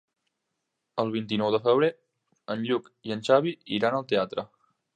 [1.03, 1.89] El vint-i-nou de febrer
[2.55, 4.51] en Lluc i en Xavi iran al teatre.